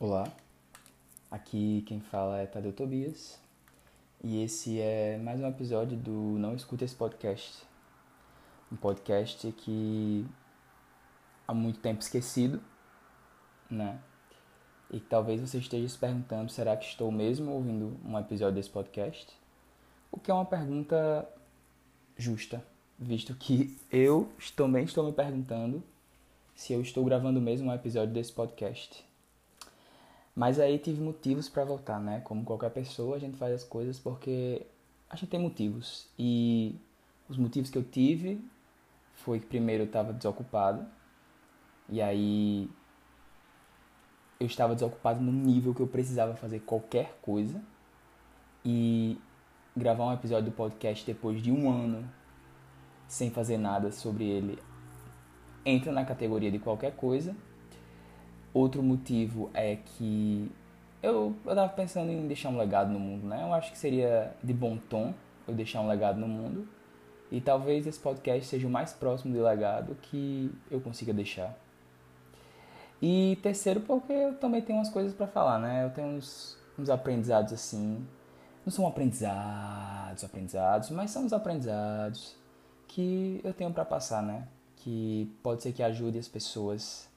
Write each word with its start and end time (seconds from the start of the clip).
Olá, 0.00 0.32
aqui 1.28 1.82
quem 1.84 1.98
fala 1.98 2.38
é 2.38 2.46
Tadeu 2.46 2.72
Tobias 2.72 3.36
e 4.22 4.44
esse 4.44 4.78
é 4.78 5.18
mais 5.18 5.40
um 5.40 5.48
episódio 5.48 5.98
do 5.98 6.38
Não 6.38 6.54
Escuta 6.54 6.84
Esse 6.84 6.94
Podcast. 6.94 7.64
Um 8.70 8.76
podcast 8.76 9.50
que 9.50 10.24
há 11.48 11.52
muito 11.52 11.80
tempo 11.80 12.00
esquecido, 12.00 12.62
né? 13.68 13.98
E 14.88 15.00
talvez 15.00 15.40
você 15.40 15.58
esteja 15.58 15.88
se 15.88 15.98
perguntando: 15.98 16.52
será 16.52 16.76
que 16.76 16.86
estou 16.86 17.10
mesmo 17.10 17.50
ouvindo 17.50 17.98
um 18.04 18.16
episódio 18.16 18.54
desse 18.54 18.70
podcast? 18.70 19.36
O 20.12 20.20
que 20.20 20.30
é 20.30 20.34
uma 20.34 20.46
pergunta 20.46 21.28
justa, 22.16 22.64
visto 22.96 23.34
que 23.34 23.76
eu 23.90 24.30
também 24.54 24.84
estou 24.84 25.04
me 25.04 25.12
perguntando 25.12 25.82
se 26.54 26.72
eu 26.72 26.80
estou 26.82 27.04
gravando 27.04 27.40
mesmo 27.40 27.68
um 27.68 27.74
episódio 27.74 28.14
desse 28.14 28.32
podcast. 28.32 29.07
Mas 30.38 30.60
aí 30.60 30.78
tive 30.78 31.02
motivos 31.02 31.48
para 31.48 31.64
voltar, 31.64 31.98
né? 31.98 32.20
Como 32.20 32.44
qualquer 32.44 32.70
pessoa, 32.70 33.16
a 33.16 33.18
gente 33.18 33.36
faz 33.36 33.52
as 33.52 33.64
coisas 33.64 33.98
porque 33.98 34.64
a 35.10 35.16
gente 35.16 35.28
tem 35.28 35.40
motivos. 35.40 36.06
E 36.16 36.76
os 37.28 37.36
motivos 37.36 37.70
que 37.70 37.76
eu 37.76 37.82
tive 37.82 38.40
foi 39.14 39.40
que 39.40 39.46
primeiro 39.46 39.82
eu 39.82 39.86
estava 39.88 40.12
desocupado. 40.12 40.86
E 41.88 42.00
aí 42.00 42.70
eu 44.38 44.46
estava 44.46 44.74
desocupado 44.74 45.20
no 45.20 45.32
nível 45.32 45.74
que 45.74 45.80
eu 45.80 45.88
precisava 45.88 46.36
fazer 46.36 46.60
qualquer 46.60 47.18
coisa. 47.20 47.60
E 48.64 49.18
gravar 49.76 50.04
um 50.04 50.12
episódio 50.12 50.52
do 50.52 50.54
podcast 50.54 51.04
depois 51.04 51.42
de 51.42 51.50
um 51.50 51.68
ano 51.68 52.08
sem 53.08 53.28
fazer 53.28 53.58
nada 53.58 53.90
sobre 53.90 54.24
ele 54.24 54.56
entra 55.64 55.90
na 55.90 56.04
categoria 56.04 56.52
de 56.52 56.60
qualquer 56.60 56.94
coisa. 56.94 57.36
Outro 58.58 58.82
motivo 58.82 59.50
é 59.54 59.76
que 59.76 60.50
eu, 61.00 61.32
eu 61.46 61.54
tava 61.54 61.68
pensando 61.68 62.10
em 62.10 62.26
deixar 62.26 62.48
um 62.48 62.58
legado 62.58 62.90
no 62.90 62.98
mundo, 62.98 63.24
né? 63.24 63.44
Eu 63.44 63.54
acho 63.54 63.70
que 63.70 63.78
seria 63.78 64.34
de 64.42 64.52
bom 64.52 64.76
tom 64.76 65.14
eu 65.46 65.54
deixar 65.54 65.80
um 65.80 65.86
legado 65.86 66.18
no 66.18 66.26
mundo. 66.26 66.68
E 67.30 67.40
talvez 67.40 67.86
esse 67.86 68.00
podcast 68.00 68.46
seja 68.46 68.66
o 68.66 68.70
mais 68.70 68.92
próximo 68.92 69.32
de 69.32 69.38
legado 69.38 69.96
que 70.02 70.52
eu 70.68 70.80
consiga 70.80 71.14
deixar. 71.14 71.56
E 73.00 73.38
terceiro, 73.44 73.80
porque 73.82 74.12
eu 74.12 74.34
também 74.38 74.60
tenho 74.60 74.80
umas 74.80 74.90
coisas 74.90 75.14
para 75.14 75.28
falar, 75.28 75.60
né? 75.60 75.84
Eu 75.84 75.90
tenho 75.90 76.08
uns, 76.08 76.58
uns 76.76 76.90
aprendizados 76.90 77.52
assim. 77.52 78.04
Não 78.66 78.72
são 78.72 78.88
aprendizados, 78.88 80.24
aprendizados, 80.24 80.90
mas 80.90 81.12
são 81.12 81.24
os 81.24 81.32
aprendizados 81.32 82.34
que 82.88 83.40
eu 83.44 83.54
tenho 83.54 83.72
para 83.72 83.84
passar, 83.84 84.20
né? 84.20 84.48
Que 84.74 85.32
pode 85.44 85.62
ser 85.62 85.72
que 85.72 85.80
ajude 85.80 86.18
as 86.18 86.26
pessoas 86.26 87.07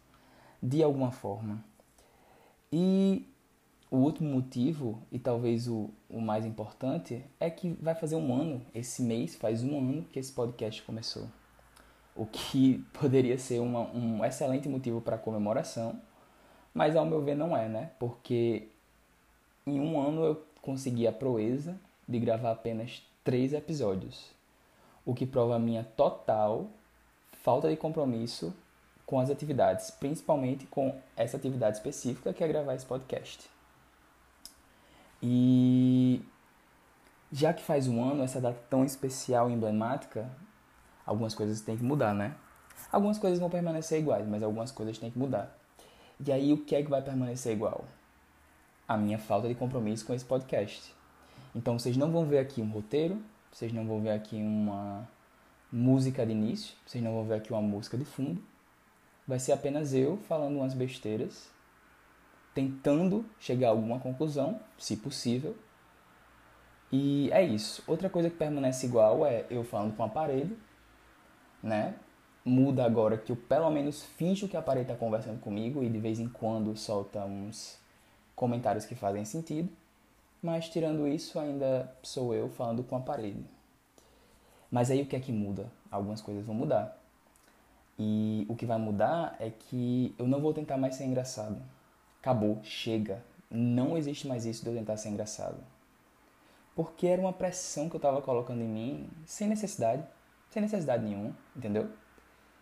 de 0.61 0.83
alguma 0.83 1.11
forma. 1.11 1.63
E 2.71 3.25
o 3.89 3.97
último 3.97 4.29
motivo, 4.29 5.01
e 5.11 5.19
talvez 5.19 5.67
o, 5.67 5.89
o 6.09 6.21
mais 6.21 6.45
importante, 6.45 7.25
é 7.39 7.49
que 7.49 7.69
vai 7.81 7.93
fazer 7.93 8.15
um 8.15 8.33
ano, 8.33 8.61
esse 8.73 9.01
mês 9.01 9.35
faz 9.35 9.63
um 9.63 9.77
ano 9.77 10.03
que 10.03 10.19
esse 10.19 10.31
podcast 10.31 10.81
começou. 10.83 11.27
O 12.15 12.25
que 12.25 12.85
poderia 12.93 13.37
ser 13.37 13.59
uma, 13.59 13.81
um 13.91 14.23
excelente 14.23 14.69
motivo 14.69 15.01
para 15.01 15.17
comemoração, 15.17 15.99
mas 16.73 16.95
ao 16.95 17.05
meu 17.05 17.21
ver 17.21 17.35
não 17.35 17.55
é, 17.55 17.67
né? 17.67 17.91
Porque 17.99 18.69
em 19.67 19.79
um 19.79 19.99
ano 19.99 20.23
eu 20.23 20.45
consegui 20.61 21.05
a 21.05 21.11
proeza 21.11 21.77
de 22.07 22.17
gravar 22.19 22.51
apenas 22.51 23.03
três 23.23 23.51
episódios, 23.51 24.31
o 25.05 25.13
que 25.13 25.25
prova 25.25 25.55
a 25.55 25.59
minha 25.59 25.83
total 25.83 26.67
falta 27.43 27.69
de 27.69 27.75
compromisso 27.75 28.53
com 29.11 29.19
as 29.19 29.29
atividades, 29.29 29.91
principalmente 29.91 30.65
com 30.67 30.97
essa 31.17 31.35
atividade 31.35 31.75
específica 31.75 32.33
que 32.33 32.41
é 32.41 32.47
gravar 32.47 32.75
esse 32.75 32.85
podcast. 32.85 33.45
E 35.21 36.21
já 37.29 37.51
que 37.51 37.61
faz 37.61 37.89
um 37.89 38.01
ano 38.01 38.23
essa 38.23 38.39
data 38.39 38.57
tão 38.69 38.85
especial 38.85 39.49
e 39.49 39.53
emblemática, 39.53 40.31
algumas 41.05 41.35
coisas 41.35 41.59
têm 41.59 41.75
que 41.75 41.83
mudar, 41.83 42.13
né? 42.13 42.33
Algumas 42.89 43.19
coisas 43.19 43.37
vão 43.37 43.49
permanecer 43.49 43.99
iguais, 43.99 44.25
mas 44.25 44.41
algumas 44.41 44.71
coisas 44.71 44.97
têm 44.97 45.11
que 45.11 45.19
mudar. 45.19 45.53
E 46.25 46.31
aí 46.31 46.53
o 46.53 46.63
que 46.63 46.73
é 46.73 46.81
que 46.81 46.89
vai 46.89 47.01
permanecer 47.01 47.51
igual? 47.51 47.83
A 48.87 48.95
minha 48.95 49.19
falta 49.19 49.49
de 49.49 49.55
compromisso 49.55 50.05
com 50.05 50.13
esse 50.13 50.23
podcast. 50.23 50.95
Então 51.53 51.77
vocês 51.77 51.97
não 51.97 52.13
vão 52.13 52.25
ver 52.25 52.39
aqui 52.39 52.61
um 52.61 52.71
roteiro, 52.71 53.21
vocês 53.51 53.73
não 53.73 53.85
vão 53.85 53.99
ver 53.99 54.11
aqui 54.11 54.37
uma 54.37 55.05
música 55.69 56.25
de 56.25 56.31
início, 56.31 56.75
vocês 56.85 57.03
não 57.03 57.13
vão 57.13 57.25
ver 57.25 57.33
aqui 57.33 57.51
uma 57.51 57.61
música 57.61 57.97
de 57.97 58.05
fundo, 58.05 58.41
vai 59.31 59.39
ser 59.39 59.53
apenas 59.53 59.93
eu 59.93 60.17
falando 60.27 60.57
umas 60.57 60.73
besteiras, 60.73 61.49
tentando 62.53 63.25
chegar 63.39 63.67
a 63.67 63.69
alguma 63.69 63.97
conclusão, 63.97 64.59
se 64.77 64.97
possível. 64.97 65.55
E 66.91 67.31
é 67.31 67.41
isso. 67.41 67.81
Outra 67.87 68.09
coisa 68.09 68.29
que 68.29 68.35
permanece 68.35 68.85
igual 68.85 69.25
é 69.25 69.45
eu 69.49 69.63
falando 69.63 69.95
com 69.95 70.03
a 70.03 70.09
parede, 70.09 70.53
né? 71.63 71.95
Muda 72.43 72.83
agora 72.83 73.17
que 73.17 73.31
eu 73.31 73.37
pelo 73.37 73.69
menos 73.69 74.03
finjo 74.03 74.49
que 74.49 74.57
a 74.57 74.61
parede 74.61 74.91
está 74.91 74.97
conversando 74.97 75.39
comigo 75.39 75.81
e 75.81 75.89
de 75.89 75.97
vez 75.97 76.19
em 76.19 76.27
quando 76.27 76.75
solta 76.75 77.23
uns 77.23 77.79
comentários 78.35 78.85
que 78.85 78.95
fazem 78.95 79.23
sentido. 79.23 79.69
Mas 80.43 80.67
tirando 80.67 81.07
isso, 81.07 81.39
ainda 81.39 81.89
sou 82.03 82.35
eu 82.35 82.49
falando 82.49 82.83
com 82.83 82.97
a 82.97 82.99
parede. 82.99 83.45
Mas 84.69 84.91
aí 84.91 85.01
o 85.01 85.05
que 85.05 85.15
é 85.15 85.21
que 85.21 85.31
muda? 85.31 85.71
Algumas 85.89 86.19
coisas 86.19 86.45
vão 86.45 86.53
mudar. 86.53 87.00
E 88.03 88.47
o 88.49 88.55
que 88.55 88.65
vai 88.65 88.79
mudar 88.79 89.35
é 89.39 89.51
que 89.51 90.15
eu 90.17 90.27
não 90.27 90.41
vou 90.41 90.55
tentar 90.55 90.75
mais 90.75 90.95
ser 90.95 91.03
engraçado. 91.03 91.61
Acabou, 92.19 92.59
chega. 92.63 93.23
Não 93.47 93.95
existe 93.95 94.27
mais 94.27 94.43
isso 94.43 94.63
de 94.63 94.71
eu 94.71 94.75
tentar 94.75 94.97
ser 94.97 95.09
engraçado. 95.09 95.57
Porque 96.75 97.05
era 97.05 97.21
uma 97.21 97.31
pressão 97.31 97.87
que 97.87 97.95
eu 97.95 97.99
estava 97.99 98.19
colocando 98.19 98.61
em 98.61 98.67
mim 98.67 99.09
sem 99.23 99.47
necessidade. 99.47 100.03
Sem 100.49 100.63
necessidade 100.63 101.03
nenhuma, 101.03 101.35
entendeu? 101.55 101.91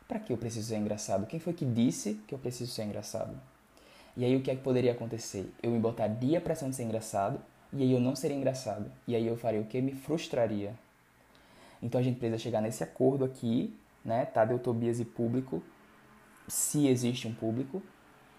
Para 0.10 0.20
que 0.20 0.34
eu 0.34 0.38
preciso 0.38 0.68
ser 0.68 0.76
engraçado? 0.76 1.26
Quem 1.26 1.40
foi 1.40 1.54
que 1.54 1.64
disse 1.64 2.16
que 2.28 2.36
eu 2.36 2.40
preciso 2.40 2.74
ser 2.74 2.84
engraçado? 2.84 3.40
E 4.18 4.26
aí 4.26 4.36
o 4.36 4.42
que 4.42 4.52
é 4.52 4.56
que 4.58 4.62
poderia 4.62 4.92
acontecer? 4.92 5.50
Eu 5.64 5.72
me 5.72 5.80
botaria 5.80 6.40
a 6.40 6.42
pressão 6.42 6.70
de 6.70 6.76
ser 6.76 6.84
engraçado 6.84 7.40
e 7.72 7.82
aí 7.82 7.94
eu 7.94 8.02
não 8.02 8.14
seria 8.14 8.36
engraçado. 8.36 8.92
E 9.08 9.16
aí 9.16 9.26
eu 9.26 9.38
faria 9.38 9.62
o 9.62 9.66
que? 9.66 9.80
Me 9.80 9.94
frustraria. 9.94 10.74
Então 11.82 12.02
a 12.02 12.04
gente 12.04 12.20
precisa 12.20 12.38
chegar 12.38 12.60
nesse 12.60 12.84
acordo 12.84 13.24
aqui 13.24 13.79
né, 14.04 14.26
Tadeu 14.26 14.60
Tobias 14.60 15.00
e 15.00 15.06
público, 15.06 15.64
se 16.48 16.88
existe 16.88 17.28
um 17.28 17.34
público, 17.34 17.82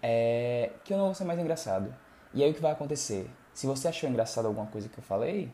é 0.01 0.71
que 0.83 0.93
eu 0.93 0.97
não 0.97 1.05
vou 1.05 1.15
ser 1.15 1.23
mais 1.23 1.39
engraçado. 1.39 1.93
E 2.33 2.43
aí 2.43 2.51
o 2.51 2.53
que 2.53 2.61
vai 2.61 2.71
acontecer? 2.71 3.29
Se 3.53 3.67
você 3.67 3.87
achou 3.87 4.09
engraçado 4.09 4.45
alguma 4.45 4.67
coisa 4.67 4.89
que 4.89 4.97
eu 4.97 5.03
falei, 5.03 5.51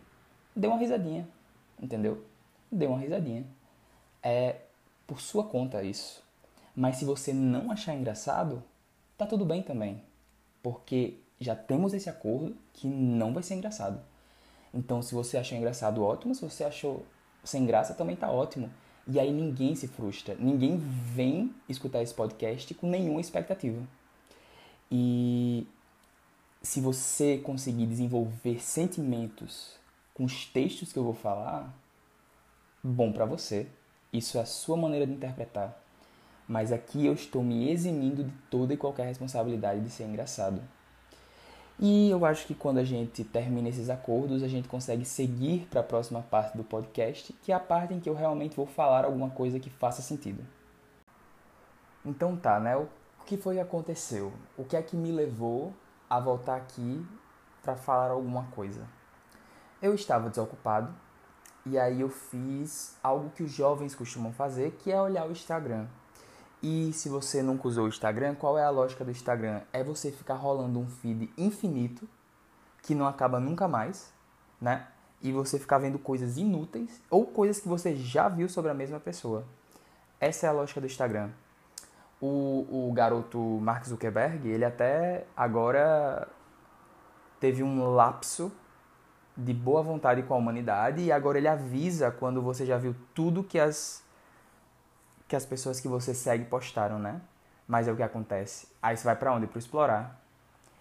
dê 0.56 0.68
uma 0.68 0.78
risadinha, 0.78 1.28
entendeu? 1.80 2.24
Dê 2.72 2.86
uma 2.86 3.00
risadinha. 3.00 3.46
É 4.22 4.62
por 5.06 5.22
sua 5.22 5.44
conta 5.44 5.84
isso. 5.84 6.24
Mas 6.76 6.98
se 6.98 7.06
você 7.06 7.34
não 7.34 7.72
achar 7.72 7.96
engraçado, 7.96 8.64
tá 9.18 9.26
tudo 9.26 9.46
bem 9.46 9.64
também. 9.64 10.04
Porque 10.62 11.20
já 11.40 11.56
temos 11.56 11.94
esse 11.94 12.10
acordo 12.10 12.56
que 12.74 12.88
não 12.88 13.34
vai 13.34 13.42
ser 13.42 13.56
engraçado. 13.56 14.00
Então, 14.74 15.02
se 15.02 15.16
você 15.16 15.38
achou 15.38 15.58
engraçado, 15.58 16.04
ótimo. 16.04 16.36
Se 16.36 16.42
você 16.42 16.64
achou 16.64 17.06
sem 17.44 17.66
graça, 17.66 17.94
também 17.94 18.16
tá 18.16 18.30
ótimo. 18.30 18.70
E 19.08 19.20
aí 19.20 19.32
ninguém 19.32 19.74
se 19.74 19.88
frustra, 19.88 20.36
ninguém 20.38 20.78
vem 20.78 21.54
escutar 21.70 22.02
esse 22.02 22.14
podcast 22.14 22.74
com 22.74 22.90
nenhuma 22.90 23.22
expectativa. 23.22 23.82
E 24.92 25.66
se 26.62 26.82
você 26.82 27.38
conseguir 27.38 27.86
desenvolver 27.86 28.62
sentimentos 28.62 29.78
com 30.14 30.26
os 30.26 30.46
textos 30.46 30.92
que 30.92 31.00
eu 31.00 31.04
vou 31.04 31.14
falar, 31.14 31.74
bom 32.84 33.12
para 33.12 33.26
você. 33.26 33.68
Isso 34.12 34.38
é 34.38 34.42
a 34.42 34.46
sua 34.46 34.76
maneira 34.76 35.06
de 35.06 35.14
interpretar. 35.14 35.82
Mas 36.48 36.72
aqui 36.72 37.06
eu 37.06 37.14
estou 37.14 37.44
me 37.44 37.70
eximindo 37.70 38.24
de 38.24 38.34
toda 38.50 38.74
e 38.74 38.78
qualquer 38.78 39.06
responsabilidade 39.06 39.82
de 39.82 39.90
ser 39.90 40.06
engraçado. 40.06 40.62
E 41.80 42.10
eu 42.10 42.26
acho 42.26 42.48
que 42.48 42.56
quando 42.56 42.80
a 42.80 42.84
gente 42.84 43.24
termina 43.24 43.70
esses 43.70 43.90
acordos, 43.90 44.42
a 44.42 44.48
gente 44.48 44.68
consegue 44.68 45.06
seguir 45.06 45.68
para 45.70 45.82
a 45.82 45.84
próxima 45.84 46.24
parte 46.24 46.58
do 46.58 46.64
podcast, 46.64 47.32
que 47.34 47.52
é 47.52 47.56
a 47.56 47.60
parte 47.60 47.94
em 47.94 48.00
que 48.00 48.10
eu 48.10 48.16
realmente 48.16 48.56
vou 48.56 48.66
falar 48.66 49.06
alguma 49.06 49.30
coisa 49.30 49.60
que 49.60 49.70
faça 49.70 50.02
sentido. 50.02 50.44
Então 52.04 52.36
tá, 52.36 52.60
né? 52.60 52.76
O 52.76 52.88
que 53.26 53.38
foi 53.38 53.56
que 53.56 53.62
aconteceu? 53.62 54.34
O 54.58 54.64
que 54.64 54.76
é 54.76 54.82
que 54.82 54.96
me 54.96 55.12
levou 55.12 55.72
a 56.10 56.20
voltar 56.20 56.56
aqui 56.56 57.06
para 57.62 57.76
falar 57.76 58.10
alguma 58.10 58.46
coisa? 58.46 58.82
Eu 59.80 59.94
estava 59.94 60.30
desocupado 60.30 60.92
e 61.64 61.78
aí 61.78 62.02
eu 62.02 62.10
fiz 62.10 62.98
algo 63.04 63.30
que 63.30 63.44
os 63.44 63.52
jovens 63.52 63.94
costumam 63.94 64.34
fazer, 64.34 64.72
que 64.80 64.92
é 64.92 65.00
olhar 65.00 65.28
o 65.28 65.32
Instagram. 65.32 65.86
E 66.70 66.92
se 66.92 67.08
você 67.08 67.42
nunca 67.42 67.66
usou 67.66 67.86
o 67.86 67.88
Instagram, 67.88 68.36
qual 68.36 68.58
é 68.58 68.64
a 68.66 68.70
lógica 68.70 69.06
do 69.06 69.10
Instagram? 69.10 69.62
É 69.72 69.82
você 69.82 70.12
ficar 70.12 70.34
rolando 70.34 70.78
um 70.78 70.86
feed 70.86 71.32
infinito 71.38 72.06
que 72.84 72.94
não 72.94 73.08
acaba 73.08 73.40
nunca 73.40 73.70
mais, 73.70 74.14
né? 74.60 74.86
E 75.22 75.32
você 75.32 75.58
ficar 75.58 75.78
vendo 75.78 75.98
coisas 75.98 76.36
inúteis 76.36 77.02
ou 77.10 77.26
coisas 77.26 77.62
que 77.62 77.70
você 77.70 77.96
já 77.96 78.28
viu 78.28 78.50
sobre 78.50 78.70
a 78.70 78.74
mesma 78.74 79.00
pessoa. 79.00 79.46
Essa 80.20 80.48
é 80.48 80.50
a 80.50 80.52
lógica 80.52 80.82
do 80.82 80.88
Instagram. 80.88 81.30
o, 82.20 82.90
o 82.90 82.92
garoto 82.92 83.40
Mark 83.40 83.86
Zuckerberg, 83.86 84.50
ele 84.50 84.66
até 84.66 85.26
agora 85.38 86.28
teve 87.40 87.64
um 87.64 87.92
lapso 87.94 88.52
de 89.38 89.54
boa 89.54 89.82
vontade 89.82 90.22
com 90.24 90.34
a 90.34 90.38
humanidade 90.38 91.02
e 91.02 91.14
agora 91.14 91.38
ele 91.38 91.48
avisa 91.48 92.12
quando 92.12 92.42
você 92.42 92.66
já 92.66 92.78
viu 92.78 92.94
tudo 93.14 93.42
que 93.42 93.58
as 93.58 94.06
que 95.28 95.36
as 95.36 95.46
pessoas 95.46 95.80
que 95.80 95.88
você 95.88 96.14
segue 96.14 96.46
postaram, 96.46 96.98
né? 97.00 97.22
Mas 97.68 97.88
é 97.88 97.92
o 97.92 97.96
que 97.96 98.04
acontece. 98.04 98.68
Aí 98.82 98.96
você 98.96 99.04
vai 99.04 99.16
para 99.16 99.34
onde? 99.34 99.48
Para 99.48 99.60
explorar. 99.60 100.22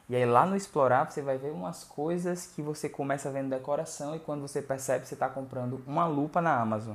E 0.08 0.14
aí 0.14 0.24
lá 0.24 0.46
no 0.46 0.54
explorar 0.54 1.10
você 1.10 1.20
vai 1.20 1.36
ver 1.36 1.50
umas 1.50 1.82
coisas 1.82 2.46
que 2.46 2.62
você 2.62 2.88
começa 2.88 3.30
vendo 3.30 3.50
decoração 3.50 4.14
e 4.14 4.20
quando 4.20 4.42
você 4.42 4.62
percebe 4.62 5.04
você 5.04 5.14
está 5.14 5.28
comprando 5.28 5.82
uma 5.86 6.06
lupa 6.06 6.40
na 6.40 6.60
Amazon. 6.60 6.94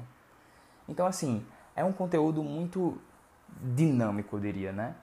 Então 0.87 1.05
assim, 1.05 1.45
é 1.75 1.83
um 1.83 1.91
conteúdo 1.91 2.41
muito 2.41 2.97
dinâmico, 3.61 4.37
eu 4.37 4.39
diria, 4.39 4.71
né? 4.71 4.95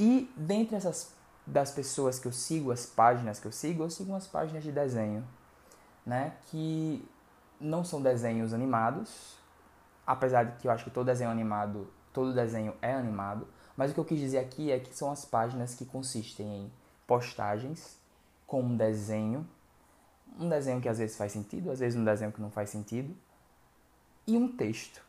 E 0.00 0.32
dentre 0.36 0.74
essas 0.74 1.14
das 1.46 1.70
pessoas 1.70 2.18
que 2.18 2.26
eu 2.26 2.32
sigo, 2.32 2.72
as 2.72 2.86
páginas 2.86 3.38
que 3.38 3.46
eu 3.46 3.52
sigo, 3.52 3.84
eu 3.84 3.90
sigo 3.90 4.10
umas 4.10 4.26
páginas 4.26 4.64
de 4.64 4.72
desenho, 4.72 5.24
né? 6.04 6.32
Que 6.46 7.06
não 7.60 7.84
são 7.84 8.02
desenhos 8.02 8.52
animados, 8.52 9.36
apesar 10.06 10.44
de 10.44 10.56
que 10.58 10.68
eu 10.68 10.72
acho 10.72 10.84
que 10.84 10.90
todo 10.90 11.06
desenho 11.06 11.30
animado, 11.30 11.88
todo 12.12 12.34
desenho 12.34 12.74
é 12.80 12.92
animado, 12.92 13.46
mas 13.76 13.90
o 13.90 13.94
que 13.94 14.00
eu 14.00 14.04
quis 14.04 14.18
dizer 14.18 14.38
aqui 14.38 14.70
é 14.70 14.78
que 14.78 14.94
são 14.94 15.10
as 15.10 15.24
páginas 15.24 15.74
que 15.74 15.84
consistem 15.84 16.46
em 16.46 16.72
postagens 17.06 17.98
com 18.46 18.62
um 18.62 18.76
desenho, 18.76 19.46
um 20.38 20.48
desenho 20.48 20.80
que 20.80 20.88
às 20.88 20.98
vezes 20.98 21.16
faz 21.16 21.32
sentido, 21.32 21.70
às 21.70 21.80
vezes 21.80 21.98
um 21.98 22.04
desenho 22.04 22.32
que 22.32 22.40
não 22.40 22.50
faz 22.50 22.70
sentido, 22.70 23.14
e 24.26 24.36
um 24.36 24.48
texto 24.48 25.02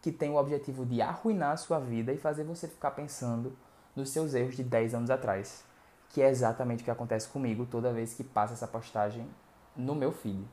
que 0.00 0.12
tem 0.12 0.30
o 0.30 0.36
objetivo 0.36 0.84
de 0.84 1.00
arruinar 1.00 1.52
a 1.52 1.56
sua 1.56 1.78
vida 1.78 2.12
e 2.12 2.18
fazer 2.18 2.44
você 2.44 2.68
ficar 2.68 2.90
pensando 2.90 3.56
nos 3.96 4.10
seus 4.10 4.34
erros 4.34 4.54
de 4.54 4.62
10 4.62 4.94
anos 4.94 5.10
atrás, 5.10 5.64
que 6.10 6.20
é 6.20 6.28
exatamente 6.28 6.82
o 6.82 6.84
que 6.84 6.90
acontece 6.90 7.28
comigo 7.28 7.66
toda 7.66 7.92
vez 7.92 8.12
que 8.12 8.22
passa 8.22 8.52
essa 8.52 8.66
postagem 8.66 9.26
no 9.74 9.94
meu 9.94 10.12
feed. 10.12 10.44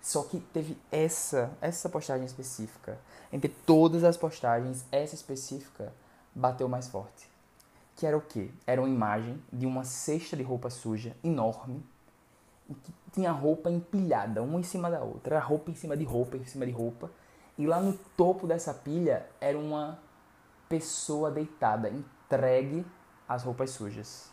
Só 0.00 0.22
que 0.22 0.40
teve 0.40 0.76
essa, 0.90 1.50
essa 1.60 1.88
postagem 1.88 2.24
específica. 2.24 2.98
Entre 3.32 3.48
todas 3.48 4.04
as 4.04 4.16
postagens, 4.16 4.84
essa 4.90 5.14
específica 5.14 5.92
bateu 6.34 6.68
mais 6.68 6.88
forte 6.88 7.28
que 7.98 8.06
era 8.06 8.16
o 8.16 8.20
quê? 8.20 8.48
Era 8.64 8.80
uma 8.80 8.88
imagem 8.88 9.42
de 9.52 9.66
uma 9.66 9.82
cesta 9.82 10.36
de 10.36 10.42
roupa 10.44 10.70
suja 10.70 11.16
enorme, 11.22 11.84
que 12.84 12.92
tinha 13.12 13.32
roupa 13.32 13.68
empilhada, 13.68 14.40
uma 14.40 14.60
em 14.60 14.62
cima 14.62 14.88
da 14.88 15.02
outra, 15.02 15.34
era 15.34 15.44
roupa 15.44 15.72
em 15.72 15.74
cima 15.74 15.96
de 15.96 16.04
roupa, 16.04 16.36
em 16.36 16.44
cima 16.44 16.64
de 16.64 16.70
roupa, 16.70 17.10
e 17.58 17.66
lá 17.66 17.80
no 17.80 17.94
topo 18.16 18.46
dessa 18.46 18.72
pilha 18.72 19.28
era 19.40 19.58
uma 19.58 19.98
pessoa 20.68 21.28
deitada, 21.28 21.90
entregue 21.90 22.86
às 23.28 23.42
roupas 23.42 23.70
sujas. 23.70 24.30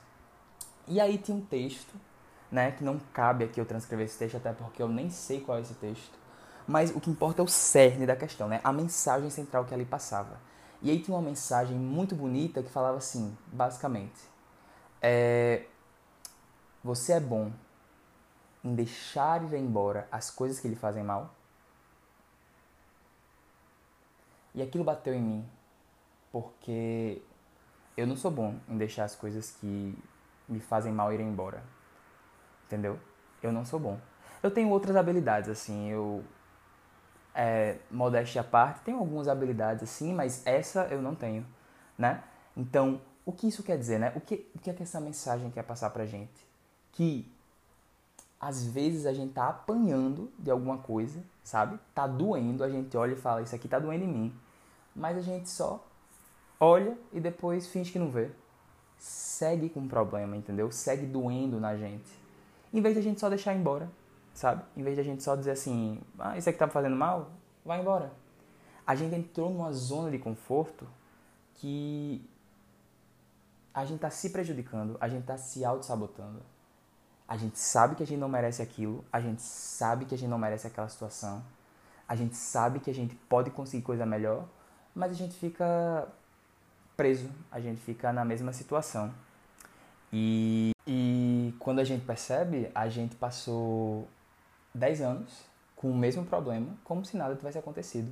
E 0.88 1.02
aí 1.02 1.18
tinha 1.18 1.36
um 1.36 1.42
texto, 1.42 1.96
né, 2.52 2.72
que 2.72 2.84
não 2.84 3.00
cabe 3.14 3.44
aqui 3.44 3.60
eu 3.60 3.66
transcrever 3.66 4.06
esse 4.06 4.18
texto, 4.18 4.38
até 4.38 4.54
porque 4.54 4.82
eu 4.82 4.88
nem 4.88 5.10
sei 5.10 5.42
qual 5.42 5.58
é 5.58 5.62
esse 5.62 5.74
texto, 5.76 6.18
mas 6.68 6.96
o 6.96 7.00
que 7.00 7.10
importa 7.10 7.42
é 7.42 7.46
o 7.46 7.48
cerne 7.48 8.06
da 8.06 8.16
questão, 8.16 8.48
né, 8.48 8.62
a 8.64 8.72
mensagem 8.72 9.30
central 9.30 9.66
que 9.66 9.74
ali 9.74 9.86
passava. 9.86 10.38
E 10.82 10.92
aí 10.92 11.02
tinha 11.02 11.16
uma 11.16 11.24
mensagem 11.24 11.78
muito 11.78 12.16
bonita 12.16 12.62
que 12.62 12.70
falava 12.70 12.98
assim, 12.98 13.36
basicamente: 13.48 14.22
é, 15.02 15.66
Você 16.84 17.14
é 17.14 17.20
bom 17.20 17.52
em 18.64 18.76
deixar 18.76 19.44
ir 19.44 19.58
embora 19.58 20.08
as 20.12 20.30
coisas 20.30 20.60
que 20.60 20.68
lhe 20.68 20.76
fazem 20.76 21.04
mal? 21.04 21.34
E 24.54 24.62
aquilo 24.62 24.84
bateu 24.84 25.14
em 25.14 25.22
mim, 25.22 25.50
porque 26.32 27.22
eu 27.98 28.08
não 28.08 28.16
sou 28.16 28.32
bom 28.32 28.56
em 28.70 28.78
deixar 28.78 29.06
as 29.06 29.16
coisas 29.16 29.52
que 29.52 29.98
me 30.48 30.60
fazem 30.60 30.94
mal 30.94 31.12
ir 31.12 31.20
embora. 31.20 31.64
Entendeu? 32.66 33.00
Eu 33.42 33.52
não 33.52 33.66
sou 33.66 33.80
bom. 33.80 34.00
Eu 34.42 34.52
tenho 34.52 34.70
outras 34.70 34.96
habilidades, 34.96 35.50
assim, 35.50 35.90
eu 35.90 36.24
é, 37.36 37.78
modéstia 37.92 38.42
à 38.42 38.44
parte, 38.44 38.82
tenho 38.82 38.98
algumas 38.98 39.28
habilidades 39.28 39.84
assim, 39.84 40.14
mas 40.14 40.46
essa 40.48 40.86
eu 40.86 41.02
não 41.02 41.14
tenho, 41.14 41.46
né? 41.98 42.24
Então, 42.56 43.02
o 43.26 43.32
que 43.34 43.48
isso 43.48 43.62
quer 43.62 43.78
dizer, 43.78 44.00
né? 44.00 44.14
O 44.16 44.22
que, 44.22 44.50
o 44.56 44.60
que 44.60 44.70
é 44.70 44.74
que 44.74 44.82
essa 44.82 45.02
mensagem 45.02 45.52
quer 45.52 45.64
passar 45.64 45.90
pra 45.90 46.06
gente? 46.06 46.48
Que 46.94 47.30
às 48.40 48.66
vezes 48.66 49.06
a 49.06 49.14
gente 49.14 49.34
tá 49.34 49.50
apanhando 49.50 50.32
de 50.40 50.50
alguma 50.50 50.78
coisa, 50.78 51.22
sabe? 51.44 51.78
Tá 51.94 52.08
doendo, 52.08 52.64
a 52.64 52.70
gente 52.70 52.96
olha 52.96 53.14
e 53.14 53.18
fala, 53.18 53.42
isso 53.42 53.56
aqui 53.56 53.68
tá 53.68 53.80
doendo 53.80 54.06
em 54.06 54.08
mim. 54.08 54.36
Mas 54.96 55.18
a 55.18 55.22
gente 55.22 55.50
só 55.50 55.86
olha 56.60 56.98
e 57.12 57.20
depois 57.20 57.68
finge 57.68 57.92
que 57.92 58.00
não 58.00 58.10
vê. 58.10 58.30
Segue 58.98 59.68
com 59.70 59.82
o 59.82 59.88
problema, 59.90 60.38
entendeu? 60.38 60.72
Segue 60.72 61.06
doendo 61.06 61.60
na 61.60 61.76
gente. 61.76 62.25
Em 62.78 62.82
vez 62.82 62.94
de 62.94 63.00
a 63.00 63.04
gente 63.04 63.20
só 63.20 63.30
deixar 63.30 63.54
embora 63.54 63.90
sabe? 64.36 64.64
Em 64.76 64.84
vez 64.84 64.96
de 64.96 65.02
a 65.02 65.04
gente 65.04 65.24
só 65.24 65.36
dizer 65.36 65.52
assim, 65.52 66.00
ah, 66.20 66.38
isso 66.38 66.48
aqui 66.50 66.60
tá 66.60 66.68
me 66.68 66.72
fazendo 66.72 66.96
mal, 66.96 67.32
vai 67.64 67.80
embora. 67.80 68.12
A 68.86 68.94
gente 68.94 69.16
entrou 69.16 69.50
numa 69.50 69.72
zona 69.72 70.12
de 70.12 70.20
conforto 70.20 70.86
que 71.56 72.24
a 73.74 73.86
gente 73.86 74.00
tá 74.00 74.10
se 74.10 74.30
prejudicando, 74.30 74.98
a 75.00 75.08
gente 75.08 75.24
tá 75.24 75.38
se 75.38 75.66
auto-sabotando. 75.66 76.42
A 77.28 77.38
gente 77.38 77.58
sabe 77.58 77.96
que 77.96 78.04
a 78.04 78.06
gente 78.06 78.20
não 78.20 78.30
merece 78.30 78.62
aquilo, 78.62 79.04
a 79.12 79.20
gente 79.20 79.42
sabe 79.42 80.06
que 80.06 80.14
a 80.14 80.18
gente 80.18 80.30
não 80.30 80.38
merece 80.38 80.68
aquela 80.68 80.88
situação, 80.88 81.44
a 82.08 82.16
gente 82.16 82.36
sabe 82.36 82.80
que 82.80 82.92
a 82.92 82.94
gente 82.94 83.16
pode 83.16 83.50
conseguir 83.50 83.82
coisa 83.82 84.06
melhor, 84.06 84.46
mas 84.94 85.12
a 85.12 85.16
gente 85.16 85.34
fica 85.36 86.08
preso, 86.96 87.32
a 87.52 87.60
gente 87.60 87.82
fica 87.82 88.14
na 88.14 88.24
mesma 88.24 88.54
situação. 88.54 89.12
E, 90.18 90.72
e 90.88 91.54
quando 91.60 91.80
a 91.80 91.84
gente 91.84 92.06
percebe, 92.06 92.72
a 92.74 92.88
gente 92.88 93.18
passou 93.18 94.08
10 94.74 95.02
anos 95.02 95.42
com 95.76 95.92
o 95.92 95.94
mesmo 95.94 96.24
problema, 96.24 96.70
como 96.86 97.04
se 97.04 97.18
nada 97.18 97.36
tivesse 97.36 97.58
acontecido. 97.58 98.10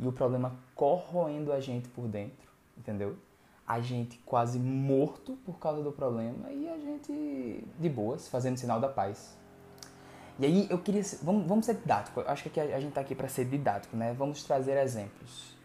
E 0.00 0.04
o 0.04 0.10
problema 0.10 0.56
corroendo 0.74 1.52
a 1.52 1.60
gente 1.60 1.88
por 1.90 2.08
dentro, 2.08 2.50
entendeu? 2.76 3.16
A 3.64 3.80
gente 3.80 4.18
quase 4.26 4.58
morto 4.58 5.38
por 5.46 5.60
causa 5.60 5.80
do 5.80 5.92
problema 5.92 6.50
e 6.50 6.68
a 6.68 6.76
gente 6.76 7.64
de 7.78 7.88
boas, 7.88 8.26
fazendo 8.26 8.56
sinal 8.56 8.80
da 8.80 8.88
paz. 8.88 9.38
E 10.40 10.44
aí 10.44 10.66
eu 10.68 10.78
queria. 10.80 11.02
Vamos, 11.22 11.46
vamos 11.46 11.66
ser 11.66 11.74
didático. 11.74 12.20
Eu 12.20 12.28
acho 12.28 12.50
que 12.50 12.58
a 12.58 12.80
gente 12.80 12.88
está 12.88 13.00
aqui 13.00 13.14
para 13.14 13.28
ser 13.28 13.44
didático, 13.44 13.96
né? 13.96 14.12
Vamos 14.12 14.42
trazer 14.42 14.76
exemplos. 14.76 15.56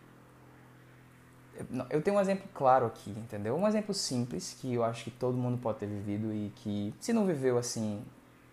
Eu 1.90 2.02
tenho 2.02 2.18
um 2.18 2.20
exemplo 2.20 2.48
claro 2.54 2.86
aqui, 2.86 3.12
entendeu? 3.12 3.56
Um 3.56 3.68
exemplo 3.68 3.94
simples 3.94 4.56
que 4.60 4.74
eu 4.74 4.84
acho 4.84 5.04
que 5.04 5.12
todo 5.12 5.38
mundo 5.38 5.58
pode 5.58 5.80
ter 5.80 5.88
vivido 5.88 6.34
e 6.34 6.52
que, 6.56 6.94
se 7.00 7.12
não 7.12 7.26
viveu 7.26 7.58
assim, 7.58 8.02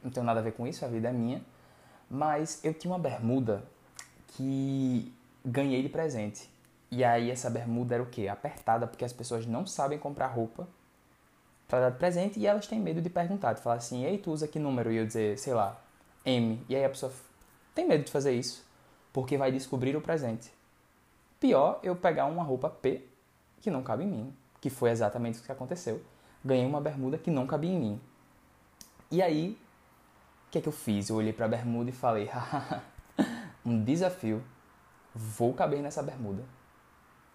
não 0.03 0.11
tem 0.11 0.23
nada 0.23 0.41
a 0.41 0.43
ver 0.43 0.53
com 0.53 0.67
isso, 0.67 0.85
a 0.85 0.89
vida 0.89 1.09
é 1.09 1.13
minha. 1.13 1.43
Mas 2.11 2.61
eu 2.65 2.75
tinha 2.75 2.93
uma 2.93 2.99
bermuda 2.99 3.65
que 4.29 5.13
ganhei 5.45 5.83
de 5.83 5.89
presente. 5.89 6.51
E 6.91 7.05
aí 7.05 7.31
essa 7.31 7.51
bermuda 7.51 7.95
era 7.95 8.03
o 8.03 8.07
quê? 8.07 8.29
Apertada, 8.29 8.87
porque 8.87 9.05
as 9.05 9.13
pessoas 9.13 9.47
não 9.47 9.67
sabem 9.67 9.99
comprar 9.99 10.29
roupa 10.29 10.69
para 11.69 11.81
dar 11.81 11.91
de 11.91 11.99
presente 11.99 12.39
e 12.39 12.47
elas 12.47 12.67
têm 12.67 12.81
medo 12.81 13.01
de 13.01 13.11
perguntar, 13.11 13.53
de 13.55 13.61
falar 13.61 13.77
assim, 13.77 14.05
ei, 14.05 14.19
tu 14.19 14.31
usa 14.31 14.47
que 14.47 14.59
número? 14.59 14.93
E 14.93 14.97
eu 14.97 15.07
dizer, 15.07 15.39
sei 15.39 15.53
lá, 15.53 15.81
M. 16.25 16.65
E 16.69 16.77
aí 16.77 16.85
a 16.85 16.89
pessoa 16.89 17.13
tem 17.75 17.87
medo 17.87 18.05
de 18.05 18.11
fazer 18.11 18.33
isso, 18.33 18.65
porque 19.13 19.37
vai 19.37 19.51
descobrir 19.51 19.97
o 19.97 20.01
presente. 20.01 20.51
Pior, 21.39 21.81
eu 21.83 21.95
pegar 21.95 22.27
uma 22.27 22.43
roupa 22.43 22.71
P 22.71 23.07
que 23.61 23.71
não 23.71 23.83
cabe 23.83 24.05
em 24.05 24.09
mim, 24.09 24.37
que 24.61 24.71
foi 24.71 24.91
exatamente 24.91 25.39
o 25.39 25.43
que 25.43 25.53
aconteceu. 25.53 26.03
Ganhei 26.45 26.67
uma 26.67 26.81
bermuda 26.81 27.19
que 27.19 27.31
não 27.31 27.47
cabia 27.47 27.71
em 27.71 27.79
mim. 27.79 28.01
E 29.11 29.23
aí 29.23 29.59
o 30.47 30.51
que 30.51 30.59
é 30.59 30.61
que 30.61 30.69
eu 30.69 30.73
fiz? 30.73 31.09
Eu 31.09 31.17
olhei 31.17 31.33
para 31.33 31.47
a 31.47 31.49
bermuda 31.49 31.91
e 31.91 31.93
falei: 31.93 32.31
um 33.65 33.83
desafio. 33.83 34.43
Vou 35.15 35.53
caber 35.53 35.83
nessa 35.83 36.03
bermuda. 36.03 36.43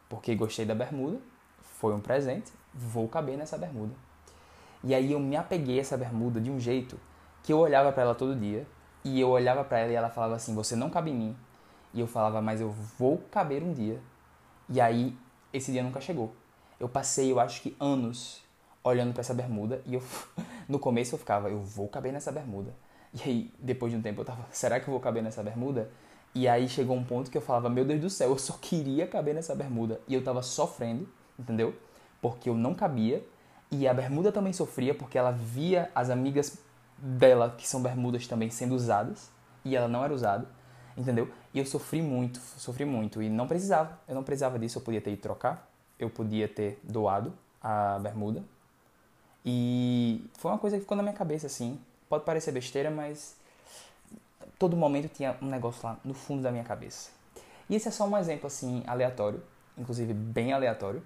Porque 0.08 0.36
gostei 0.36 0.66
da 0.66 0.76
bermuda, 0.76 1.20
foi 1.62 1.94
um 1.94 2.00
presente, 2.00 2.52
vou 2.74 3.08
caber 3.08 3.38
nessa 3.38 3.58
bermuda. 3.58 3.94
E 4.84 4.94
aí 4.94 5.12
eu 5.12 5.20
me 5.20 5.36
apeguei 5.36 5.78
a 5.78 5.82
essa 5.82 5.98
bermuda 5.98 6.40
de 6.40 6.50
um 6.50 6.60
jeito 6.60 7.00
que 7.44 7.54
eu 7.54 7.60
olhava 7.60 7.92
para 7.92 8.04
ela 8.04 8.16
todo 8.16 8.36
dia 8.36 8.68
e 9.04 9.20
eu 9.20 9.30
olhava 9.30 9.64
para 9.64 9.80
ela 9.80 9.92
e 9.92 9.96
ela 9.96 10.10
falava 10.10 10.36
assim: 10.36 10.56
"Você 10.56 10.76
não 10.76 10.90
cabe 10.90 11.12
em 11.12 11.16
mim". 11.16 11.38
E 11.94 12.00
eu 12.00 12.08
falava: 12.08 12.42
"Mas 12.42 12.62
eu 12.62 12.72
vou 12.72 13.18
caber 13.32 13.64
um 13.64 13.74
dia". 13.74 14.00
E 14.70 14.80
aí 14.82 15.18
esse 15.54 15.72
dia 15.72 15.84
nunca 15.84 16.02
chegou. 16.02 16.36
Eu 16.80 16.90
passei, 16.90 17.32
eu 17.32 17.40
acho 17.40 17.62
que 17.62 17.76
anos 17.80 18.42
olhando 18.84 19.14
para 19.14 19.22
essa 19.22 19.34
bermuda 19.34 19.82
e 19.86 19.94
eu 19.94 20.04
no 20.68 20.80
começo 20.80 21.16
eu 21.16 21.20
ficava: 21.20 21.50
"Eu 21.50 21.62
vou 21.62 21.88
caber 21.88 22.14
nessa 22.14 22.32
bermuda". 22.32 22.74
E 23.14 23.22
aí, 23.30 23.54
depois 23.60 23.92
de 23.92 23.98
um 23.98 24.02
tempo, 24.02 24.22
eu 24.22 24.26
tava, 24.26 24.46
será 24.52 24.80
que 24.80 24.88
eu 24.88 24.92
vou 24.92 25.00
caber 25.00 25.22
nessa 25.22 25.44
bermuda? 25.44 25.90
E 26.34 26.48
aí 26.48 26.68
chegou 26.70 26.96
um 26.96 27.04
ponto 27.04 27.30
que 27.30 27.38
eu 27.38 27.42
falava, 27.42 27.70
meu 27.70 27.84
Deus 27.84 28.00
do 28.00 28.10
céu, 28.10 28.30
eu 28.30 28.38
só 28.38 28.54
queria 28.54 29.06
caber 29.06 29.36
nessa 29.36 29.54
bermuda. 29.54 30.00
E 30.08 30.14
eu 30.14 30.24
tava 30.24 30.42
sofrendo, 30.42 31.08
entendeu? 31.38 31.76
Porque 32.22 32.50
eu 32.50 32.56
não 32.56 32.74
cabia. 32.74 33.26
E 33.70 33.88
a 33.88 33.94
bermuda 33.94 34.32
também 34.32 34.54
sofria 34.54 34.94
porque 34.96 35.18
ela 35.18 35.32
via 35.32 35.92
as 35.94 36.10
amigas 36.10 36.58
dela, 36.98 37.54
que 37.58 37.68
são 37.68 37.82
bermudas 37.82 38.28
também, 38.28 38.50
sendo 38.50 38.76
usadas. 38.76 39.30
E 39.66 39.76
ela 39.76 39.88
não 39.90 40.04
era 40.04 40.14
usada, 40.14 40.48
entendeu? 40.98 41.30
E 41.54 41.60
eu 41.60 41.66
sofri 41.66 42.02
muito, 42.02 42.40
sofri 42.40 42.86
muito. 42.86 43.22
E 43.22 43.30
não 43.30 43.48
precisava, 43.48 44.00
eu 44.08 44.16
não 44.16 44.24
precisava 44.24 44.58
disso, 44.60 44.78
eu 44.80 44.82
podia 44.82 45.02
ter 45.02 45.12
ido 45.12 45.22
trocar. 45.22 45.70
eu 46.00 46.10
podia 46.10 46.48
ter 46.48 46.80
doado 46.84 47.32
a 47.62 48.00
bermuda. 48.00 48.44
E 49.46 50.26
foi 50.38 50.52
uma 50.52 50.58
coisa 50.58 50.78
que 50.78 50.82
ficou 50.82 50.98
na 50.98 51.04
minha 51.04 51.16
cabeça, 51.16 51.48
assim. 51.48 51.80
Pode 52.10 52.24
parecer 52.26 52.52
besteira, 52.52 52.90
mas 52.90 53.36
todo 54.58 54.76
momento 54.76 55.10
tinha 55.10 55.38
um 55.42 55.48
negócio 55.48 55.82
lá 55.84 55.98
no 56.04 56.14
fundo 56.14 56.42
da 56.42 56.52
minha 56.52 56.64
cabeça. 56.64 57.10
E 57.70 57.76
esse 57.76 57.88
é 57.88 57.92
só 57.92 58.06
um 58.06 58.18
exemplo, 58.18 58.48
assim, 58.48 58.84
aleatório, 58.86 59.42
inclusive 59.78 60.14
bem 60.14 60.54
aleatório. 60.54 61.02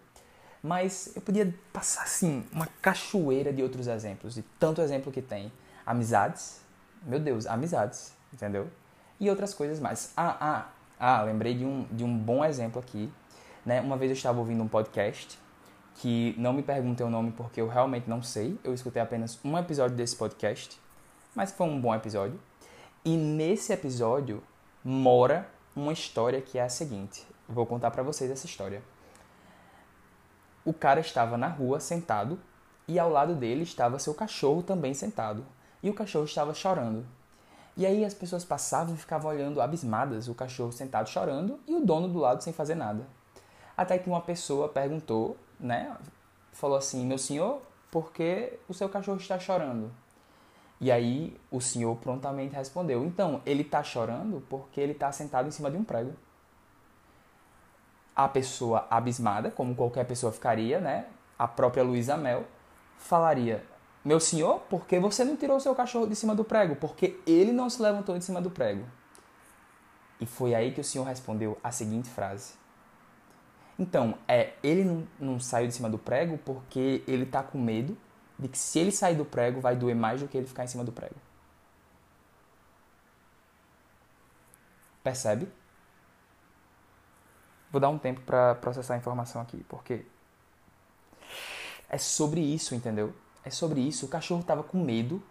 Mas 0.64 1.16
eu 1.16 1.22
podia 1.22 1.54
passar, 1.72 2.04
assim, 2.04 2.44
uma 2.52 2.68
cachoeira 2.82 3.54
de 3.54 3.62
outros 3.62 3.88
exemplos, 3.88 4.34
de 4.34 4.42
tanto 4.60 4.82
exemplo 4.82 5.12
que 5.12 5.22
tem. 5.22 5.52
Amizades, 5.86 6.62
meu 7.04 7.20
Deus, 7.20 7.46
amizades, 7.46 8.14
entendeu? 8.34 8.68
E 9.20 9.30
outras 9.30 9.54
coisas 9.54 9.80
mais. 9.80 10.12
Ah, 10.16 10.38
ah, 10.40 10.70
ah, 11.00 11.22
lembrei 11.24 11.54
de 11.56 11.66
um, 11.66 11.86
de 11.92 12.04
um 12.04 12.18
bom 12.18 12.44
exemplo 12.44 12.80
aqui. 12.80 13.12
Né? 13.66 13.82
Uma 13.82 13.98
vez 13.98 14.12
eu 14.12 14.16
estava 14.16 14.40
ouvindo 14.40 14.62
um 14.64 14.68
podcast 14.68 15.40
que 15.96 16.36
não 16.38 16.54
me 16.54 16.62
perguntem 16.62 17.06
o 17.06 17.10
nome 17.10 17.32
porque 17.32 17.60
eu 17.60 17.68
realmente 17.68 18.10
não 18.10 18.22
sei. 18.22 18.60
Eu 18.64 18.74
escutei 18.74 19.02
apenas 19.02 19.40
um 19.44 19.58
episódio 19.58 19.96
desse 19.96 20.16
podcast, 20.16 20.80
mas 21.34 21.52
foi 21.52 21.68
um 21.68 21.80
bom 21.80 21.96
episódio. 21.96 22.40
E 23.04 23.16
nesse 23.16 23.72
episódio 23.72 24.44
mora 24.84 25.50
uma 25.76 25.94
história 25.94 26.42
que 26.42 26.58
é 26.58 26.64
a 26.64 26.70
seguinte. 26.70 27.26
Vou 27.48 27.66
contar 27.66 27.92
para 27.92 28.04
vocês 28.04 28.30
essa 28.30 28.46
história. 28.46 28.82
O 30.64 30.74
cara 30.74 31.00
estava 31.00 31.38
na 31.38 31.48
rua 31.48 31.80
sentado 31.80 32.40
e 32.88 32.98
ao 33.00 33.10
lado 33.10 33.36
dele 33.36 33.64
estava 33.64 34.00
seu 34.00 34.14
cachorro 34.14 34.64
também 34.64 34.94
sentado. 34.94 35.46
E 35.82 35.90
o 35.90 35.94
cachorro 35.94 36.26
estava 36.26 36.54
chorando. 36.54 37.06
E 37.78 37.86
aí 37.86 38.06
as 38.06 38.14
pessoas 38.14 38.46
passavam 38.46 38.96
e 38.96 38.98
ficavam 38.98 39.32
olhando 39.32 39.62
abismadas 39.62 40.28
o 40.28 40.36
cachorro 40.36 40.72
sentado 40.72 41.10
chorando 41.10 41.60
e 41.68 41.76
o 41.76 41.86
dono 41.86 42.08
do 42.08 42.20
lado 42.20 42.42
sem 42.42 42.54
fazer 42.54 42.76
nada. 42.76 43.06
Até 43.76 43.98
que 43.98 44.10
uma 44.10 44.22
pessoa 44.22 44.70
perguntou, 44.70 45.38
né? 45.60 45.96
Falou 46.54 46.78
assim: 46.78 47.06
Meu 47.06 47.18
senhor, 47.18 47.62
por 47.92 48.14
que 48.14 48.58
o 48.70 48.74
seu 48.74 48.88
cachorro 48.88 49.18
está 49.18 49.38
chorando? 49.38 49.92
E 50.80 50.92
aí 50.92 51.38
o 51.52 51.60
senhor 51.60 51.96
prontamente 51.98 52.56
respondeu: 52.56 53.04
Então, 53.06 53.42
ele 53.46 53.62
está 53.62 53.84
chorando 53.84 54.42
porque 54.50 54.80
ele 54.80 54.94
está 54.94 55.12
sentado 55.12 55.48
em 55.48 55.52
cima 55.52 55.70
de 55.70 55.78
um 55.78 55.84
prego. 55.84 56.14
A 58.16 58.30
pessoa 58.30 58.88
abismada, 58.90 59.52
como 59.52 59.76
qualquer 59.76 60.06
pessoa 60.06 60.32
ficaria, 60.32 60.80
né? 60.80 61.08
A 61.38 61.48
própria 61.48 61.84
Luísa 61.84 62.16
Mel 62.16 62.46
falaria: 62.98 63.66
meu 64.06 64.20
senhor, 64.20 64.60
por 64.70 64.86
que 64.86 65.00
você 65.00 65.24
não 65.24 65.36
tirou 65.36 65.60
seu 65.60 65.74
cachorro 65.74 66.06
de 66.06 66.16
cima 66.16 66.36
do 66.36 66.44
prego? 66.44 66.76
Porque 66.76 67.20
ele 67.26 67.52
não 67.52 67.72
se 67.72 67.82
levantou 67.82 68.16
de 68.16 68.24
cima 68.24 68.40
do 68.40 68.52
prego. 68.52 68.86
E 70.22 70.28
foi 70.28 70.54
aí 70.54 70.72
que 70.72 70.80
o 70.80 70.84
senhor 70.84 71.06
respondeu 71.06 71.58
a 71.64 71.72
seguinte 71.72 72.08
frase. 72.08 72.54
Então, 73.80 74.16
é, 74.28 74.54
ele 74.62 74.84
não, 74.84 75.08
não 75.20 75.40
saiu 75.40 75.68
de 75.68 75.74
cima 75.74 75.90
do 75.90 75.98
prego 75.98 76.38
porque 76.38 77.04
ele 77.08 77.24
está 77.24 77.42
com 77.42 77.58
medo 77.58 77.98
de 78.38 78.48
que 78.48 78.58
se 78.58 78.78
ele 78.78 78.92
sair 78.92 79.16
do 79.16 79.26
prego 79.26 79.60
vai 79.60 79.76
doer 79.76 79.96
mais 79.96 80.22
do 80.22 80.28
que 80.28 80.38
ele 80.38 80.46
ficar 80.46 80.64
em 80.64 80.68
cima 80.68 80.84
do 80.84 80.92
prego. 80.92 81.16
Percebe? 85.04 85.48
Vou 87.72 87.82
dar 87.82 87.90
um 87.90 87.98
tempo 87.98 88.22
para 88.22 88.54
processar 88.56 88.94
a 88.94 88.98
informação 88.98 89.42
aqui, 89.42 89.66
porque 89.68 90.06
é 91.90 91.98
sobre 91.98 92.40
isso, 92.40 92.76
entendeu? 92.76 93.14
É 93.46 93.50
sobre 93.50 93.80
isso. 93.80 94.06
O 94.06 94.10
cachorro 94.10 94.44
tava 94.44 94.64
com 94.64 94.84
medo 94.84 95.22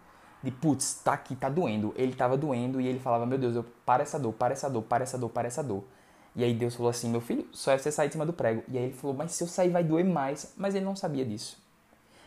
de, 0.43 0.51
putz, 0.51 1.01
tá 1.03 1.13
aqui, 1.13 1.35
tá 1.35 1.49
doendo. 1.49 1.93
Ele 1.97 2.15
tava 2.15 2.37
doendo 2.37 2.81
e 2.81 2.87
ele 2.87 3.01
falava, 3.01 3.27
meu 3.27 3.39
Deus, 3.39 3.57
eu, 3.57 3.65
para 3.85 4.03
essa 4.03 4.19
dor, 4.19 4.33
para 4.33 4.53
essa 4.53 4.71
dor, 4.71 4.83
para 4.83 5.03
essa 5.03 5.19
dor, 5.19 5.31
para 5.31 5.49
essa 5.49 5.63
dor. 5.63 5.85
E 6.37 6.45
aí 6.45 6.55
Deus 6.55 6.75
falou 6.75 6.91
assim, 6.91 7.11
meu 7.11 7.21
filho, 7.21 7.47
só 7.53 7.73
é 7.73 7.79
você 7.79 7.91
sair 7.91 8.09
de 8.09 8.15
cima 8.15 8.27
do 8.27 8.33
prego. 8.33 8.63
E 8.69 8.79
aí 8.79 8.85
ele 8.85 8.95
falou, 8.95 9.17
mas 9.17 9.33
se 9.33 9.43
eu 9.43 9.49
sair 9.49 9.71
vai 9.71 9.83
doer 9.83 10.05
mais. 10.05 10.53
Mas 10.57 10.75
ele 10.75 10.85
não 10.85 10.97
sabia 10.97 11.25
disso. 11.25 11.63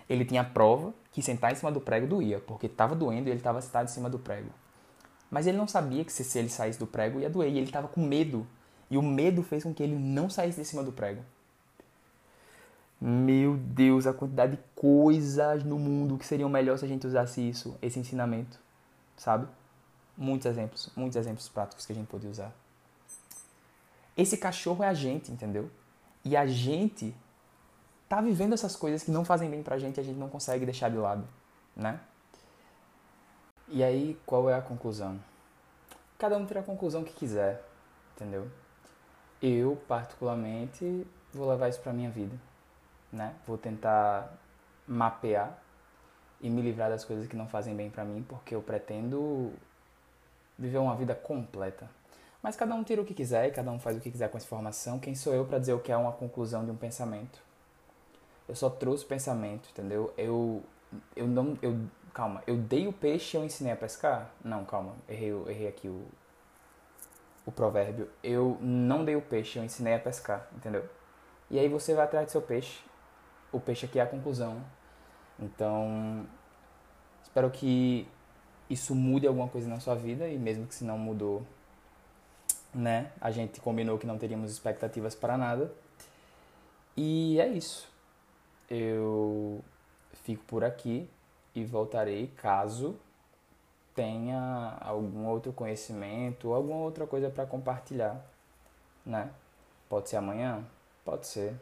Ele 0.09 0.23
tinha 0.23 0.43
prova 0.43 0.93
que 1.11 1.21
sentar 1.21 1.51
em 1.51 1.55
cima 1.55 1.71
do 1.71 1.81
prego 1.81 2.07
doía, 2.07 2.39
porque 2.39 2.67
estava 2.67 2.95
doendo 2.95 3.27
e 3.27 3.31
ele 3.31 3.39
estava 3.39 3.61
sentado 3.61 3.85
em 3.85 3.91
cima 3.91 4.09
do 4.09 4.17
prego. 4.17 4.49
Mas 5.29 5.45
ele 5.45 5.57
não 5.57 5.67
sabia 5.67 6.05
que 6.05 6.11
se 6.11 6.39
ele 6.39 6.49
saísse 6.49 6.79
do 6.79 6.87
prego 6.87 7.19
ia 7.19 7.29
doer, 7.29 7.51
e 7.51 7.57
ele 7.57 7.65
estava 7.65 7.87
com 7.87 8.01
medo. 8.01 8.47
E 8.89 8.97
o 8.97 9.01
medo 9.01 9.43
fez 9.43 9.63
com 9.63 9.73
que 9.73 9.83
ele 9.83 9.95
não 9.95 10.29
saísse 10.29 10.61
de 10.61 10.65
cima 10.65 10.81
do 10.81 10.91
prego. 10.93 11.21
Meu 12.99 13.55
Deus, 13.55 14.07
a 14.07 14.13
quantidade 14.13 14.55
de 14.55 14.63
coisas 14.75 15.63
no 15.63 15.77
mundo 15.77 16.17
que 16.17 16.25
seriam 16.25 16.49
melhor 16.49 16.79
se 16.79 16.85
a 16.85 16.87
gente 16.87 17.05
usasse 17.05 17.47
isso, 17.47 17.77
esse 17.79 17.99
ensinamento, 17.99 18.59
sabe? 19.15 19.47
Muitos 20.17 20.47
exemplos, 20.47 20.91
muitos 20.95 21.15
exemplos 21.15 21.47
práticos 21.47 21.85
que 21.85 21.91
a 21.91 21.95
gente 21.95 22.07
pode 22.07 22.25
usar. 22.25 22.51
Esse 24.15 24.35
cachorro 24.35 24.83
é 24.83 24.87
a 24.87 24.95
gente, 24.95 25.31
entendeu? 25.31 25.69
E 26.25 26.35
a 26.35 26.47
gente 26.47 27.15
tá 28.09 28.19
vivendo 28.19 28.53
essas 28.53 28.75
coisas 28.75 29.03
que 29.03 29.11
não 29.11 29.23
fazem 29.23 29.47
bem 29.47 29.61
pra 29.61 29.77
gente 29.77 29.97
e 29.97 30.01
a 30.01 30.03
gente 30.03 30.17
não 30.17 30.27
consegue 30.27 30.65
deixar 30.65 30.89
de 30.89 30.97
lado, 30.97 31.27
né? 31.75 31.99
E 33.67 33.83
aí, 33.83 34.19
qual 34.25 34.49
é 34.49 34.55
a 34.55 34.61
conclusão? 34.61 35.19
Cada 36.17 36.35
um 36.35 36.47
tira 36.47 36.61
a 36.61 36.63
conclusão 36.63 37.03
que 37.03 37.13
quiser, 37.13 37.63
entendeu? 38.15 38.49
Eu, 39.39 39.75
particularmente, 39.87 41.05
vou 41.31 41.47
levar 41.47 41.69
isso 41.69 41.79
pra 41.81 41.93
minha 41.93 42.09
vida 42.09 42.46
né? 43.17 43.33
Vou 43.45 43.57
tentar 43.57 44.31
mapear 44.87 45.57
e 46.39 46.49
me 46.49 46.61
livrar 46.61 46.89
das 46.89 47.03
coisas 47.03 47.27
que 47.27 47.35
não 47.35 47.47
fazem 47.47 47.75
bem 47.75 47.89
para 47.89 48.05
mim, 48.05 48.23
porque 48.27 48.55
eu 48.55 48.61
pretendo 48.61 49.51
viver 50.57 50.77
uma 50.77 50.95
vida 50.95 51.15
completa. 51.15 51.89
Mas 52.41 52.55
cada 52.55 52.75
um 52.75 52.83
tira 52.83 53.01
o 53.01 53.05
que 53.05 53.13
quiser 53.13 53.47
e 53.47 53.51
cada 53.51 53.71
um 53.71 53.79
faz 53.79 53.97
o 53.97 53.99
que 53.99 54.11
quiser 54.11 54.29
com 54.29 54.37
essa 54.37 54.45
informação. 54.45 54.99
Quem 54.99 55.15
sou 55.15 55.33
eu 55.33 55.45
para 55.45 55.59
dizer 55.59 55.73
o 55.73 55.79
que 55.79 55.91
é 55.91 55.97
uma 55.97 56.11
conclusão 56.11 56.63
de 56.63 56.71
um 56.71 56.75
pensamento? 56.75 57.41
Eu 58.47 58.55
só 58.55 58.69
trouxe 58.69 59.03
o 59.03 59.07
pensamento, 59.07 59.69
entendeu? 59.71 60.13
Eu 60.17 60.63
eu 61.15 61.27
não 61.27 61.57
eu 61.61 61.77
calma, 62.13 62.41
eu 62.47 62.55
dei 62.55 62.87
o 62.87 62.93
peixe 62.93 63.35
e 63.35 63.39
eu 63.39 63.43
ensinei 63.43 63.73
a 63.73 63.75
pescar? 63.75 64.31
Não, 64.43 64.63
calma, 64.63 64.95
errei, 65.09 65.31
errei 65.47 65.67
aqui 65.67 65.87
o 65.87 66.05
o 67.45 67.51
provérbio. 67.51 68.09
Eu 68.23 68.57
não 68.61 69.03
dei 69.03 69.15
o 69.15 69.21
peixe, 69.21 69.57
eu 69.57 69.63
ensinei 69.63 69.95
a 69.95 69.99
pescar, 69.99 70.47
entendeu? 70.55 70.87
E 71.49 71.57
aí 71.57 71.67
você 71.67 71.93
vai 71.93 72.05
atrás 72.05 72.27
do 72.27 72.31
seu 72.31 72.41
peixe 72.41 72.81
o 73.57 73.61
peixe 73.61 73.85
aqui 73.85 73.99
é 73.99 74.01
a 74.01 74.07
conclusão. 74.07 74.61
Então, 75.39 76.25
espero 77.23 77.49
que 77.51 78.07
isso 78.69 78.95
mude 78.95 79.27
alguma 79.27 79.47
coisa 79.47 79.67
na 79.67 79.79
sua 79.79 79.95
vida 79.95 80.27
e 80.27 80.37
mesmo 80.37 80.67
que 80.67 80.75
se 80.75 80.83
não 80.83 80.97
mudou, 80.97 81.45
né? 82.73 83.11
A 83.19 83.31
gente 83.31 83.59
combinou 83.59 83.97
que 83.97 84.07
não 84.07 84.17
teríamos 84.17 84.51
expectativas 84.51 85.15
para 85.15 85.37
nada. 85.37 85.71
E 86.95 87.39
é 87.39 87.47
isso. 87.47 87.89
Eu 88.69 89.63
fico 90.23 90.43
por 90.45 90.63
aqui 90.63 91.09
e 91.53 91.63
voltarei 91.63 92.27
caso 92.27 92.99
tenha 93.97 94.77
algum 94.79 95.25
outro 95.25 95.51
conhecimento 95.51 96.53
alguma 96.53 96.77
outra 96.77 97.07
coisa 97.07 97.31
para 97.31 97.47
compartilhar, 97.47 98.23
né? 99.03 99.31
Pode 99.89 100.07
ser 100.07 100.17
amanhã, 100.17 100.63
pode 101.03 101.25
ser. 101.25 101.55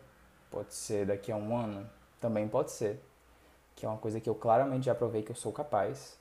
Pode 0.55 0.74
ser 0.74 1.05
daqui 1.05 1.33
a 1.33 1.35
um 1.35 1.53
ano? 1.53 1.85
Também 2.17 2.47
pode 2.47 2.71
ser. 2.71 3.03
Que 3.75 3.85
é 3.85 3.89
uma 3.89 3.97
coisa 3.97 4.21
que 4.21 4.29
eu 4.29 4.33
claramente 4.33 4.85
já 4.85 4.95
provei 4.95 5.21
que 5.21 5.29
eu 5.29 5.35
sou 5.35 5.51
capaz, 5.51 6.17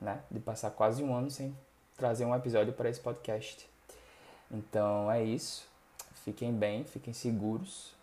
né? 0.00 0.22
De 0.30 0.40
passar 0.40 0.70
quase 0.70 1.04
um 1.04 1.14
ano 1.14 1.30
sem 1.30 1.54
trazer 1.94 2.24
um 2.24 2.34
episódio 2.34 2.72
para 2.72 2.88
esse 2.88 2.98
podcast. 2.98 3.68
Então 4.50 5.12
é 5.12 5.22
isso. 5.22 5.68
Fiquem 6.24 6.54
bem, 6.54 6.84
fiquem 6.84 7.12
seguros. 7.12 7.94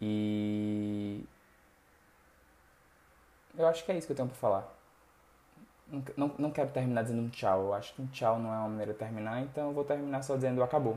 E. 0.00 1.24
Eu 3.56 3.66
acho 3.66 3.84
que 3.84 3.90
é 3.90 3.98
isso 3.98 4.06
que 4.06 4.12
eu 4.12 4.16
tenho 4.16 4.28
para 4.28 4.38
falar. 4.38 4.78
Não, 5.88 6.04
não, 6.16 6.34
não 6.38 6.50
quero 6.52 6.70
terminar 6.70 7.02
dizendo 7.02 7.22
um 7.22 7.28
tchau. 7.28 7.62
Eu 7.62 7.74
acho 7.74 7.92
que 7.94 8.00
um 8.00 8.06
tchau 8.06 8.38
não 8.38 8.54
é 8.54 8.58
uma 8.58 8.68
maneira 8.68 8.92
de 8.92 8.98
terminar, 9.00 9.42
então 9.42 9.70
eu 9.70 9.74
vou 9.74 9.82
terminar 9.82 10.22
só 10.22 10.36
dizendo 10.36 10.62
acabou. 10.62 10.96